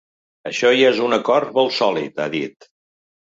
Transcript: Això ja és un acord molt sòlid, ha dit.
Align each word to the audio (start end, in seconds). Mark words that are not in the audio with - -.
Això 0.51 0.71
ja 0.79 0.87
és 0.93 1.01
un 1.07 1.13
acord 1.17 1.51
molt 1.59 1.77
sòlid, 1.81 2.17
ha 2.25 2.29
dit. 2.37 2.69